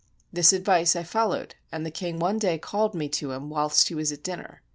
[0.33, 3.93] This advice I followed, and the king one day called me to him whilst he
[3.93, 4.63] was at dinner.